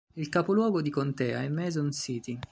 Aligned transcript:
Il 0.15 0.29
capoluogo 0.29 0.81
di 0.81 0.89
contea 0.89 1.43
è 1.43 1.47
Mason 1.47 1.91
City. 1.91 2.39